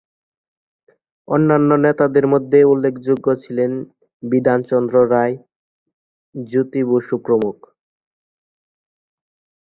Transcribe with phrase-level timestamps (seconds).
[1.27, 3.71] অন্যান্য নেতাদের মধ্যে উল্লেখযোগ্য ছিলেন
[4.23, 5.35] বিধানচন্দ্র রায়,
[6.35, 7.57] জ্যোতি বসু প্রমুখ।